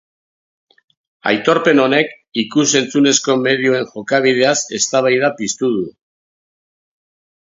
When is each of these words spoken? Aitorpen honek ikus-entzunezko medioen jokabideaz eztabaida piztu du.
Aitorpen 1.31 1.81
honek 1.83 2.09
ikus-entzunezko 2.43 3.35
medioen 3.43 3.87
jokabideaz 3.93 4.57
eztabaida 4.79 5.31
piztu 5.43 5.71
du. 5.79 5.89